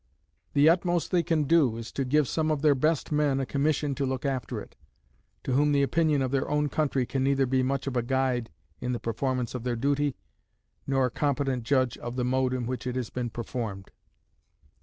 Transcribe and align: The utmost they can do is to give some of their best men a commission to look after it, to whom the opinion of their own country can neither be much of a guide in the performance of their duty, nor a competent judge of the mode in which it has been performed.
The 0.53 0.67
utmost 0.67 1.11
they 1.11 1.21
can 1.21 1.43
do 1.43 1.77
is 1.77 1.91
to 1.91 2.03
give 2.03 2.27
some 2.27 2.49
of 2.49 2.63
their 2.63 2.73
best 2.73 3.11
men 3.11 3.39
a 3.39 3.45
commission 3.45 3.93
to 3.93 4.05
look 4.07 4.25
after 4.25 4.59
it, 4.59 4.75
to 5.43 5.51
whom 5.53 5.73
the 5.73 5.83
opinion 5.83 6.23
of 6.23 6.31
their 6.31 6.49
own 6.49 6.69
country 6.69 7.05
can 7.05 7.23
neither 7.23 7.45
be 7.45 7.61
much 7.61 7.85
of 7.85 7.95
a 7.95 8.01
guide 8.01 8.49
in 8.79 8.93
the 8.93 8.99
performance 8.99 9.53
of 9.53 9.61
their 9.61 9.75
duty, 9.75 10.15
nor 10.87 11.05
a 11.05 11.11
competent 11.11 11.65
judge 11.65 11.99
of 11.99 12.15
the 12.15 12.25
mode 12.25 12.51
in 12.51 12.65
which 12.65 12.87
it 12.87 12.95
has 12.95 13.11
been 13.11 13.29
performed. 13.29 13.91